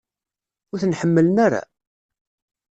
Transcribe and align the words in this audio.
Ur 0.71 0.77
ten-ḥemmlen 0.81 1.35
ara? 1.45 1.61